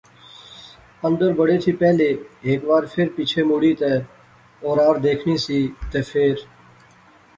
[1.07, 2.07] اندر بڑے تھی پہلے
[2.45, 3.91] ہیک وار فیر پچھے مڑی تہ
[4.63, 5.59] اورار دیکھنی سی
[5.91, 6.37] تہ فیر